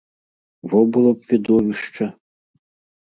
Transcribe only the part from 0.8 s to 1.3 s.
было